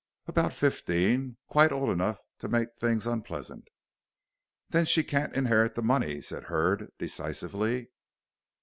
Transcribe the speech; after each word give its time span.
"About 0.25 0.51
fifteen; 0.51 1.37
quite 1.45 1.71
old 1.71 1.91
enough 1.91 2.19
to 2.39 2.47
make 2.47 2.69
things 2.79 3.05
unpleasant." 3.05 3.67
"Then 4.69 4.85
she 4.85 5.03
can't 5.03 5.35
inherit 5.35 5.75
the 5.75 5.83
money," 5.83 6.21
said 6.21 6.45
Hurd, 6.45 6.91
decisively. 6.97 7.91